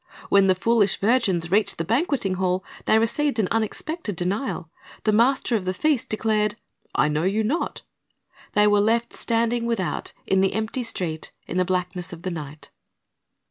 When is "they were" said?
8.53-8.81